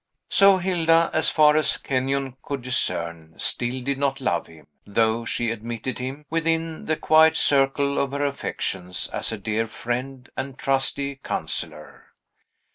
So 0.29 0.57
Hilda, 0.57 1.11
as 1.13 1.29
far 1.29 1.55
as 1.55 1.77
Kenyon 1.77 2.35
could 2.41 2.63
discern, 2.63 3.35
still 3.37 3.83
did 3.83 3.99
not 3.99 4.19
love 4.19 4.47
him, 4.47 4.65
though 4.83 5.25
she 5.25 5.51
admitted 5.51 5.99
him 5.99 6.25
within 6.27 6.85
the 6.85 6.95
quiet 6.97 7.37
circle 7.37 7.99
of 7.99 8.09
her 8.09 8.25
affections 8.25 9.07
as 9.09 9.31
a 9.31 9.37
dear 9.37 9.67
friend 9.67 10.27
and 10.35 10.57
trusty 10.57 11.17
counsellor. 11.17 12.07